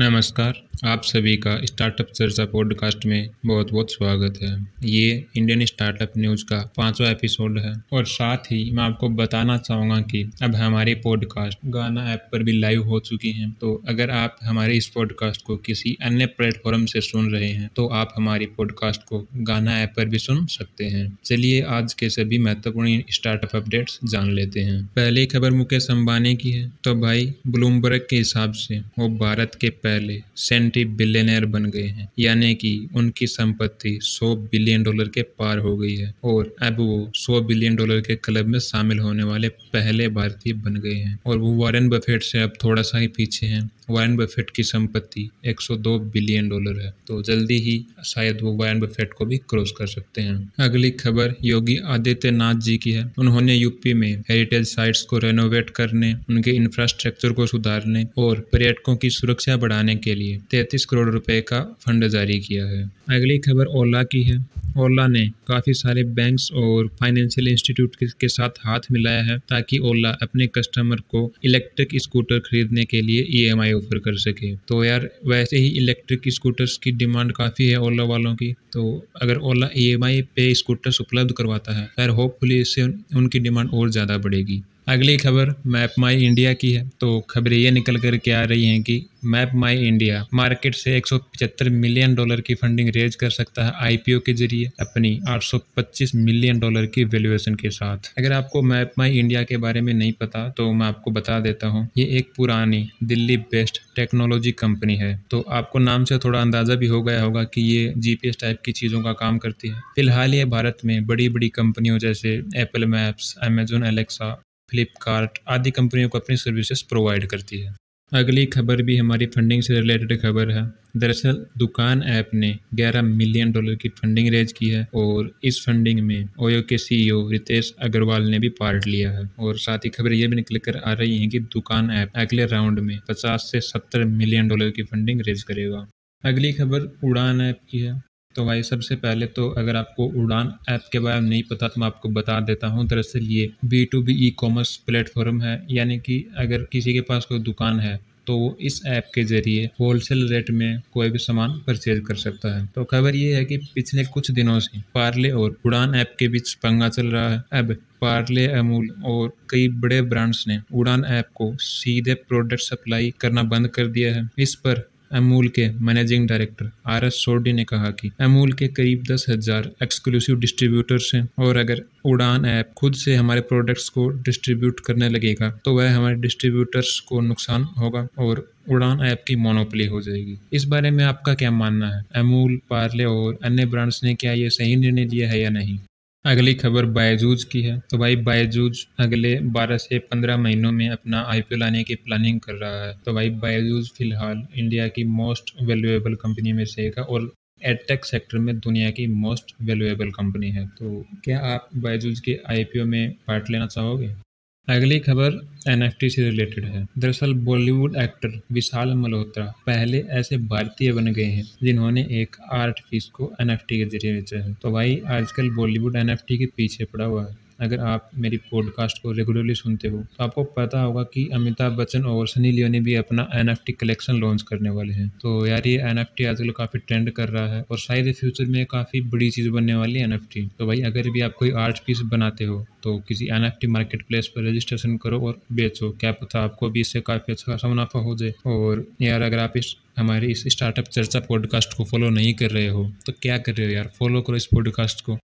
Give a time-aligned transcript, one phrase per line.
[0.00, 0.54] नमस्कार,
[0.84, 6.44] आप सभी का स्टार्टअप चर्चा पॉडकास्ट में बहुत बहुत स्वागत है। ये इंडियन स्टार्टअप न्यूज़
[6.44, 11.58] का पांचवा एपिसोड है और साथ ही मैं आपको बताना चाहूँगा कि अब हमारे पॉडकास्ट
[11.66, 15.56] गाना ऐप पर भी लाइव हो चुकी हैं। तो अगर आप हमारे इस पॉडकास्ट को
[15.56, 20.04] किसी अन्य प्लेटफॉर्म से सुन रहे हैं तो आप हमारी पॉडकास्ट को गाना ऐप पर
[20.04, 25.26] भी सुन सकते हैं। चलिए आज के सभी महत्वपूर्ण स्टार्टअप अपडेट्स जान लेते हैं। पहली
[25.26, 30.20] खबर मुकेश अम्बानी की है। तो भाई, ब्लूमबर्ग के हिसाब से वो भारत के पहले
[30.36, 35.76] सेंटी बिलियनर बन गए हैं, यानी कि उनकी संपत्ति 100 बिलियन डॉलर के पार हो
[35.76, 40.08] गई है और अब वो 100 बिलियन डॉलर के क्लब में शामिल होने वाले पहले
[40.08, 43.70] भारतीय बन गए हैं। और वो वारेन बफेट से अब थोड़ा सा ही पीछे हैं।
[43.90, 49.12] वारेन बफेट की संपत्ति 102 बिलियन डॉलर है तो जल्दी ही शायद वो वायन बफेट
[49.12, 53.94] को भी क्रॉस कर सकते हैं। अगली खबर योगी आदित्यनाथ जी की है। उन्होंने यूपी
[53.94, 59.96] में हेरिटेज साइट्स को रेनोवेट करने, उनके इंफ्रास्ट्रक्चर को सुधारने और पर्यटकों की सुरक्षा बढ़ाने
[59.96, 64.38] के लिए तैतीस करोड़ रुपए का फंड जारी किया है। अगली खबर ओला की है।
[64.76, 70.10] ओला ने काफ़ी सारे बैंक्स और फाइनेंशियल इंस्टीट्यूट के साथ हाथ मिलाया है ताकि ओला
[70.22, 75.58] अपने कस्टमर को इलेक्ट्रिक स्कूटर खरीदने के लिए ईएमआई ऑफ़र कर सके। तो यार, वैसे
[75.58, 80.52] ही इलेक्ट्रिक स्कूटर्स की डिमांड काफ़ी है ओला वालों की। तो अगर ओला ईएमआई पे
[80.54, 82.82] स्कूटर्स उपलब्ध करवाता है यार होपफुली इससे
[83.16, 87.70] उनकी डिमांड और ज़्यादा बढ़ेगी। अगली खबर मैप माई इंडिया की है। तो खबरें ये
[87.70, 92.40] निकल कर के आ रही हैं कि मैप माई इंडिया मार्केट से 175 मिलियन डॉलर
[92.40, 97.54] की फंडिंग रेज कर सकता है आईपीओ के ज़रिए अपनी 825 मिलियन डॉलर की वैल्यूएशन
[97.54, 101.10] के साथ। अगर आपको मैप माई इंडिया के बारे में नहीं पता तो मैं आपको
[101.12, 106.18] बता देता हूँ, ये एक पुरानी दिल्ली बेस्ड टेक्नोलॉजी कंपनी है। तो आपको नाम से
[106.18, 109.68] थोड़ा अंदाज़ा भी हो गया होगा कि ये जीपीएस टाइप की चीज़ों का काम करती
[109.68, 114.40] है। फ़िलहाल ये भारत में बड़ी बड़ी कंपनियों जैसे Apple Maps Amazon Alexa
[114.74, 117.74] Flipkart आदि कंपनियों को अपनी सर्विसेज़ प्रोवाइड करती है।
[118.12, 123.52] अगली खबर भी हमारी फंडिंग से रिलेटेड खबर है। दरअसल, दुकान ऐप ने 11 मिलियन
[123.52, 128.22] डॉलर की फंडिंग रेज की है और इस फंडिंग में ओयो के सीईओ रितेश अग्रवाल
[128.22, 131.18] ने भी पार्ट लिया है। और साथ ही खबर ये भी निकल कर आ रही
[131.18, 135.42] है कि दुकान ऐप अगले राउंड में 50 से 70 मिलियन डॉलर की फंडिंग रेज
[135.42, 135.88] करेगा।
[136.24, 138.02] अगली खबर उड़ान ऐप की है।
[138.36, 141.80] तो भाई सबसे पहले तो अगर आपको उड़ान ऐप के बारे में नहीं पता तो
[141.80, 145.98] मैं आपको बता देता हूँ। दरअसल ये B to B e commerce platform है। यानी
[145.98, 150.28] कि अगर किसी के पास कोई दुकान है तो वो इस ऐप के ज़रिए होलसेल
[150.28, 154.04] रेट में कोई भी सामान परचेज कर सकता है। तो खबर ये है कि पिछले
[154.04, 158.46] कुछ दिनों से पार्ले और उड़ान ऐप के बीच पंगा चल रहा है। अब पार्ले
[158.54, 163.86] अमूल और कई बड़े ब्रांड्स ने उड़ान ऐप को सीधे प्रोडक्ट सप्लाई करना बंद कर
[163.88, 164.82] दिया है। इस पर
[165.14, 169.70] अमूल के managing director R S Sodhi ने कहा कि अमूल के करीब दस हज़ार
[169.82, 175.50] एक्सक्लूसिव डिस्ट्रीब्यूटर्स हैं और अगर उड़ान ऐप खुद से हमारे प्रोडक्ट्स को डिस्ट्रीब्यूट करने लगेगा
[175.64, 180.64] तो वह हमारे डिस्ट्रीब्यूटर्स को नुकसान होगा और उड़ान ऐप की मोनोपली हो जाएगी। इस
[180.64, 182.04] बारे में आपका क्या मानना है?
[182.16, 185.78] अमूल, पार्ले और अन्य ब्रांड्स ने क्या ये सही निर्णय लिया है या नहीं?
[186.24, 191.20] अगली खबर बायजूज की है। तो भाई बायजूज अगले 12 से 15 महीनों में अपना
[191.22, 196.14] आईपीओ लाने की प्लानिंग कर रहा है। तो भाई बायजूज फ़िलहाल इंडिया की मोस्ट वैल्यूएबल
[196.14, 197.32] कंपनी में से एक है और
[197.64, 202.84] एडटेक सेक्टर में दुनिया की मोस्ट वैल्यूएबल कंपनी है। तो क्या आप बायजूज के आईपीओ
[202.84, 204.23] में पार्ट लेना चाहोगे?
[204.68, 205.34] अगली खबर
[205.68, 211.44] एनएफटी से रिलेटेड है। दरअसल बॉलीवुड एक्टर विशाल मल्होत्रा पहले ऐसे भारतीय बन गए हैं
[211.62, 216.38] जिन्होंने एक आर्ट पीस को एनएफटी के ज़रिए बेचा है। तो भाई, आजकल बॉलीवुड एनएफटी
[216.38, 220.44] के पीछे पड़ा हुआ है। अगर आप मेरी पॉडकास्ट को रेगुलरली सुनते हो तो आपको
[220.56, 224.92] पता होगा कि अमिताभ बच्चन और सनी लियोनी भी अपना एनएफटी कलेक्शन लॉन्च करने वाले
[224.92, 228.64] हैं। तो यार, ये एनएफटी आजकल काफ़ी ट्रेंड कर रहा है और शायद फ्यूचर में
[228.66, 232.00] काफ़ी बड़ी चीज़ बनने वाली है एनएफटी तो भाई, अगर भी आप कोई आर्ट पीस
[232.04, 236.40] बनाते हो तो किसी एन एफ़ मार्केट प्लेस पर रजिस्ट्रेशन करो और बेचो। क्या पता
[236.40, 240.26] आपको भी इससे काफ़ी अच्छा खासा मुनाफा हो जाए। और यार, अगर आप इस, हमारे
[240.26, 243.72] इस स्टार्टअप चर्चा पॉडकास्ट को फॉलो नहीं कर रहे हो तो क्या कर रहे हो
[243.72, 243.90] यार?
[243.98, 245.18] फॉलो करो इस पॉडकास्ट को।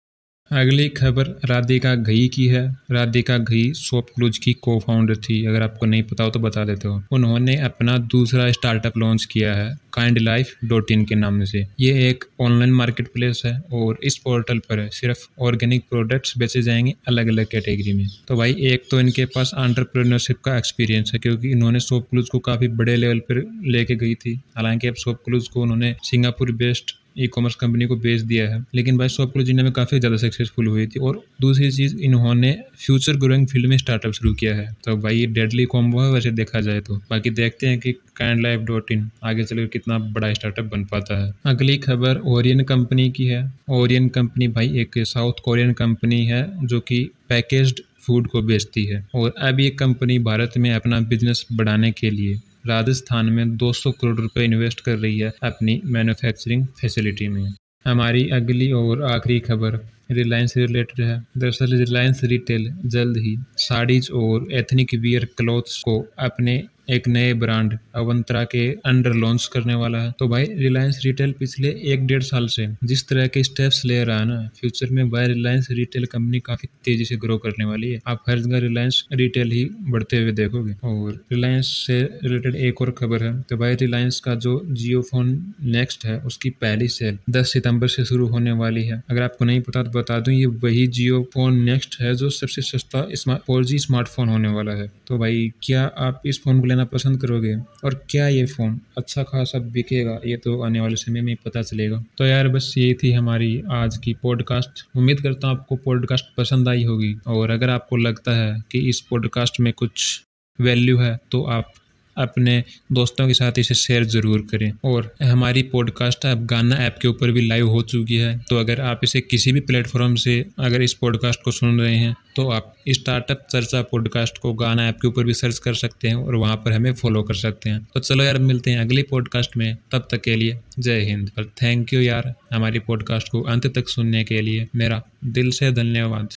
[0.51, 5.61] अगली खबर राधिका घई की है। राधिका घई सोप क्लूज की को फाउंडर थी। अगर
[5.61, 9.77] आपको नहीं पता हो तो बता देते हो। उन्होंने अपना दूसरा स्टार्टअप लॉन्च किया है
[9.93, 14.17] काइंड लाइफ डॉट इन के नाम से। ये एक ऑनलाइन मार्केट प्लेस है और इस
[14.17, 18.99] पोर्टल पर सिर्फ़ ऑर्गेनिक प्रोडक्ट्स बेचे जाएँगे अलग अलग कैटेगरी में। तो भाई, एक तो
[18.99, 23.61] इनके पास आंट्रप्रेन्योरशिप का एक्सपीरियंस है क्योंकि इन्होंने सोप क्लूज को काफ़ी बड़े लेवल पर
[23.65, 27.95] लेके गई थी। हालाँकि अब सोप क्लूज को उन्होंने Singapore based e commerce company को
[27.95, 31.71] बेच दिया है। लेकिन भाई सॉफ्ट इंडिया में काफ़ी ज़्यादा सक्सेसफुल हुई थी और दूसरी
[31.71, 36.01] चीज़, इन्होंने फ्यूचर ग्रोइंग फ़ील्ड में स्टार्टअप शुरू किया है। तो भाई, ये डेडली कॉम्बो
[36.01, 39.65] है, वैसे देखा जाए तो। बाकी देखते हैं कि काइंड लाइफ डॉट इन आगे चलकर
[39.65, 44.79] कितना बड़ा स्टार्टअप बन पाता है। अगली खबर ओरियन कंपनी की है। ओरियन कंपनी भाई,
[44.79, 49.69] एक साउथ कोरियन कंपनी है, जो कि पैकेज्ड फ़ूड को बेचती है। और अब ये
[49.69, 54.97] कंपनी भारत में अपना बिज़नेस बढ़ाने के लिए राजस्थान में 200 करोड़ रुपए इन्वेस्ट कर
[54.97, 57.53] रही है अपनी मैन्युफैक्चरिंग फैसिलिटी में।
[57.85, 59.79] हमारी अगली और आखिरी खबर
[60.11, 66.63] रिलायंस रिलेटेड है। दरअसल रिलायंस रिटेल जल्द ही साड़ीज और एथनिक वियर क्लॉथ्स को अपने
[66.87, 71.69] एक नए ब्रांड अवंतरा के अंडर लॉन्च करने वाला है। तो भाई रिलायंस रिटेल पिछले
[71.93, 75.27] एक डेढ़ साल से जिस तरह के स्टेप्स ले रहा है ना फ्यूचर में भाई
[75.27, 79.51] रिलायंस रिटेल कंपनी काफ़ी तेज़ी से ग्रो करने वाली है। आप हर जगह रिलायंस रिटेल
[79.51, 84.19] ही बढ़ते हुए देखोगे। और रिलायंस से रिलेटेड एक और खबर है तो भाई रिलायंस
[84.19, 85.27] का जो जियो फ़ोन
[85.67, 89.61] नेक्स्ट है, उसकी पहली सेल दस सितंबर से शुरू होने वाली है। अगर आपको नहीं
[89.61, 93.65] पता तो बता दूँ, ये वही जियो फ़ोन नेक्स्ट है जो सबसे सस्ता स्मार्ट फोर
[93.67, 97.55] स्मार्टफ़ोन होने वाला है। तो भाई, क्या आप इस फ़ोन को लेना पसंद करोगे?
[97.85, 100.19] और क्या ये फ़ोन अच्छा खासा बिकेगा?
[100.25, 103.97] ये तो आने वाले समय में पता चलेगा। तो यार बस ये थी हमारी आज
[103.97, 108.61] की पॉडकास्ट उम्मीद करता हूँ आपको पॉडकास्ट पसंद आई होगी। और अगर आपको लगता है
[108.71, 110.23] कि इस पॉडकास्ट में कुछ
[110.59, 111.73] वैल्यू है तो आप
[112.17, 117.07] अपने दोस्तों के साथ इसे शेयर ज़रूर करें। और हमारी पॉडकास्ट अब गाना ऐप के
[117.07, 120.81] ऊपर भी लाइव हो चुकी है। तो अगर आप इसे किसी भी प्लेटफॉर्म से अगर
[120.81, 125.07] इस पॉडकास्ट को सुन रहे हैं तो आप स्टार्टअप चर्चा पॉडकास्ट को गाना ऐप के
[125.07, 127.99] ऊपर भी सर्च कर सकते हैं और वहाँ पर हमें फॉलो कर सकते हैं। तो
[127.99, 131.93] चलो यार, मिलते हैं अगले पॉडकास्ट में। तब तक के लिए जय हिंद। और थैंक
[131.93, 136.25] यू यार हमारी पॉडकास्ट को अंत तक सुनने के लिए। मेरा दिल से धन्यवाद।